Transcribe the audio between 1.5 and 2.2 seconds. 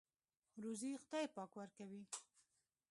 ورکوي.